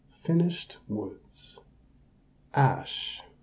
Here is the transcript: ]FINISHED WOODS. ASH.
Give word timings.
]FINISHED 0.23 0.77
WOODS. 0.87 1.59
ASH. 2.55 3.21